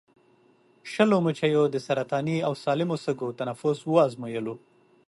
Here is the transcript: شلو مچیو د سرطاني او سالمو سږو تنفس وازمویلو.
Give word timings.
شلو 0.91 1.17
مچیو 1.25 1.63
د 1.69 1.75
سرطاني 1.85 2.37
او 2.47 2.53
سالمو 2.63 2.95
سږو 3.03 3.29
تنفس 3.39 3.79
وازمویلو. 3.93 4.55